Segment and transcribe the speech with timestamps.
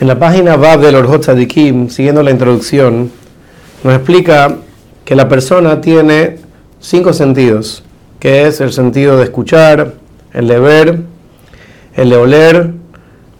[0.00, 3.12] En la página Bab del Orhot Tzadikim, siguiendo la introducción,
[3.84, 4.56] nos explica
[5.04, 6.38] que la persona tiene
[6.80, 7.84] cinco sentidos,
[8.18, 9.94] que es el sentido de escuchar,
[10.32, 10.98] el de ver,
[11.94, 12.70] el de oler,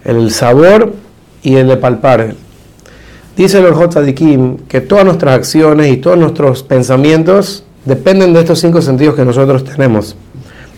[0.05, 0.93] el sabor
[1.43, 2.37] y el de palpar.
[3.37, 8.61] Dice el Orhot Tzadikim que todas nuestras acciones y todos nuestros pensamientos dependen de estos
[8.61, 10.15] cinco sentidos que nosotros tenemos.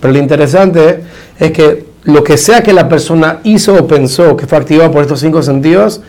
[0.01, 1.01] Pero lo interesante
[1.39, 5.03] es que lo que sea que la persona hizo o pensó que fue activado por
[5.03, 6.01] estos cinco sentidos,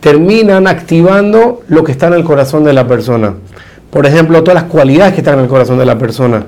[0.00, 3.34] terminan activando lo que está en el corazón de la persona.
[3.90, 6.44] Por ejemplo, todas las cualidades que están en el corazón de la persona.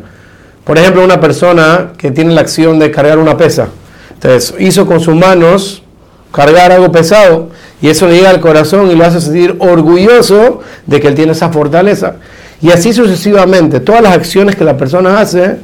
[0.64, 3.68] Por ejemplo, una persona que tiene la acción de cargar una pesa.
[4.12, 5.82] Entonces, hizo con sus manos
[6.30, 7.48] cargar algo pesado
[7.80, 11.32] y eso le llega al corazón y lo hace sentir orgulloso de que él tiene
[11.32, 12.16] esa fortaleza.
[12.60, 15.56] Y así sucesivamente, todas las acciones que la persona hace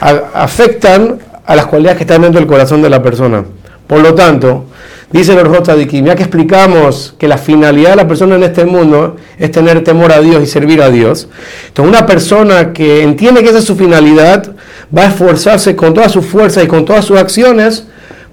[0.00, 3.44] afectan a las cualidades que están dentro del corazón de la persona.
[3.86, 4.64] Por lo tanto,
[5.12, 9.16] dice el Orjot ya que explicamos que la finalidad de la persona en este mundo
[9.38, 11.28] es tener temor a Dios y servir a Dios,
[11.68, 14.50] entonces una persona que entiende que esa es su finalidad
[14.96, 17.86] va a esforzarse con todas sus fuerzas y con todas sus acciones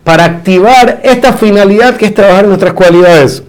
[0.03, 3.43] para activar esta finalidad que es trabajar nuestras cualidades.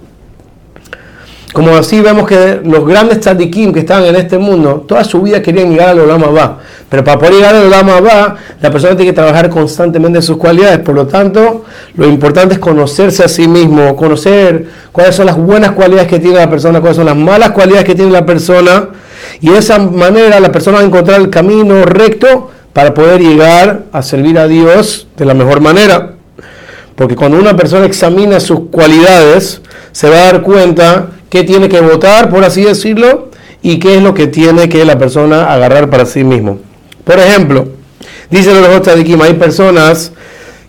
[1.54, 5.40] Como así vemos que los grandes tzadikim que estaban en este mundo, toda su vida
[5.40, 6.58] querían llegar al Olama va.
[6.90, 10.36] Pero para poder llegar al Olama va, la persona tiene que trabajar constantemente en sus
[10.36, 10.80] cualidades.
[10.80, 15.70] Por lo tanto, lo importante es conocerse a sí mismo, conocer cuáles son las buenas
[15.70, 18.88] cualidades que tiene la persona, cuáles son las malas cualidades que tiene la persona.
[19.40, 23.84] Y de esa manera la persona va a encontrar el camino recto para poder llegar
[23.92, 26.14] a servir a Dios de la mejor manera.
[26.96, 29.60] Porque cuando una persona examina sus cualidades,
[29.92, 33.30] se va a dar cuenta qué tiene que votar, por así decirlo,
[33.62, 36.58] y qué es lo que tiene que la persona agarrar para sí mismo.
[37.04, 37.68] Por ejemplo,
[38.30, 40.12] dice los Tzadikim, hay personas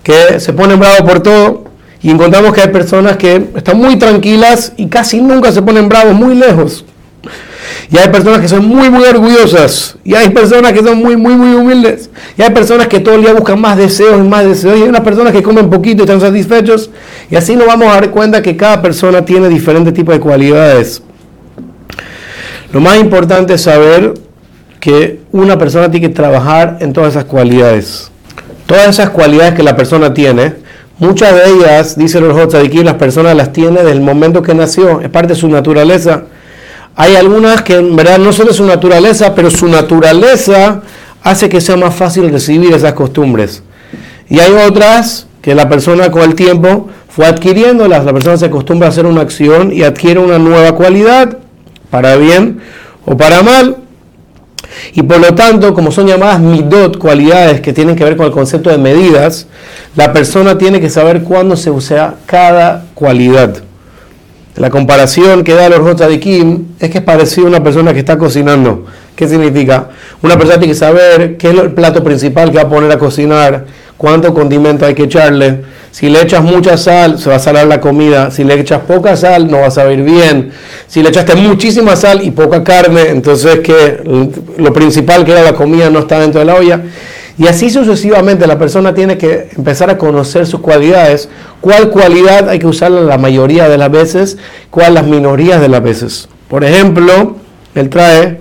[0.04, 1.66] que se ponen bravos por todo
[2.02, 6.14] y encontramos que hay personas que están muy tranquilas y casi nunca se ponen bravos,
[6.14, 6.86] muy lejos.
[7.92, 9.96] Y hay personas que son muy, muy orgullosas.
[10.04, 12.10] Y hay personas que son muy, muy, muy humildes.
[12.38, 14.78] Y hay personas que todo el día buscan más deseos y más deseos.
[14.78, 16.90] Y hay unas personas que comen poquito y están satisfechos.
[17.30, 21.02] Y así nos vamos a dar cuenta que cada persona tiene diferentes tipos de cualidades.
[22.72, 24.14] Lo más importante es saber
[24.80, 28.12] que una persona tiene que trabajar en todas esas cualidades.
[28.66, 30.56] Todas esas cualidades que la persona tiene,
[30.98, 35.02] muchas de ellas, dice de que las personas las tiene desde el momento que nació,
[35.02, 36.24] es parte de su naturaleza.
[36.96, 40.82] Hay algunas que en verdad no son de su naturaleza, pero su naturaleza
[41.24, 43.64] hace que sea más fácil recibir esas costumbres.
[44.30, 48.06] Y hay otras que la persona con el tiempo fue adquiriéndolas.
[48.06, 51.38] La persona se acostumbra a hacer una acción y adquiere una nueva cualidad,
[51.90, 52.62] para bien
[53.06, 53.78] o para mal.
[54.94, 58.32] Y por lo tanto, como son llamadas midot, cualidades que tienen que ver con el
[58.32, 59.48] concepto de medidas,
[59.96, 63.65] la persona tiene que saber cuándo se usa cada cualidad.
[64.58, 68.00] La comparación que da los de Kim es que es parecido a una persona que
[68.00, 68.86] está cocinando.
[69.14, 69.90] ¿Qué significa?
[70.22, 72.98] Una persona tiene que saber qué es el plato principal que va a poner a
[72.98, 73.66] cocinar,
[73.98, 75.62] cuánto condimento hay que echarle.
[75.92, 78.32] Si le echas mucha sal, se va a salar la comida.
[78.32, 80.52] Si le echas poca sal, no va a saber bien.
[80.88, 84.02] Si le echaste muchísima sal y poca carne, entonces que
[84.58, 86.82] lo principal que era la comida no está dentro de la olla.
[87.38, 91.28] Y así sucesivamente la persona tiene que empezar a conocer sus cualidades,
[91.60, 94.38] cuál cualidad hay que usarla la mayoría de las veces,
[94.70, 96.30] cuál las minorías de las veces.
[96.48, 97.36] Por ejemplo,
[97.74, 98.40] él trae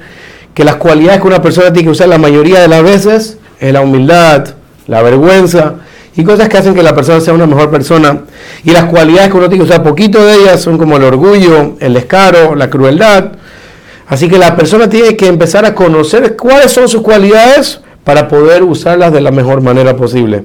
[0.54, 3.72] que las cualidades que una persona tiene que usar la mayoría de las veces es
[3.72, 4.54] la humildad,
[4.86, 5.74] la vergüenza
[6.14, 8.20] y cosas que hacen que la persona sea una mejor persona.
[8.62, 11.74] Y las cualidades que uno tiene que usar poquito de ellas son como el orgullo,
[11.80, 13.32] el descaro, la crueldad.
[14.06, 18.62] Así que la persona tiene que empezar a conocer cuáles son sus cualidades para poder
[18.62, 20.42] usarlas de la mejor manera posible.